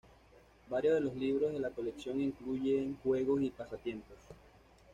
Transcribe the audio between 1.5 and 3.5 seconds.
de la colección incluyen juegos